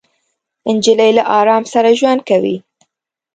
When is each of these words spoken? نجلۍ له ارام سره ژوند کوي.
نجلۍ 0.75 1.11
له 1.17 1.23
ارام 1.39 1.63
سره 1.73 1.89
ژوند 1.99 2.21
کوي. 2.29 2.55